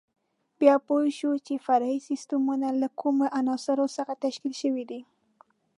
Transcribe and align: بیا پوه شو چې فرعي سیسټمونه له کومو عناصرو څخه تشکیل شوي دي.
بیا 0.59 0.75
پوه 0.85 1.03
شو 1.17 1.31
چې 1.45 1.63
فرعي 1.65 1.97
سیسټمونه 2.09 2.67
له 2.81 2.87
کومو 3.01 3.25
عناصرو 3.39 3.87
څخه 3.97 4.13
تشکیل 4.23 4.53
شوي 4.61 4.83
دي. 4.89 5.01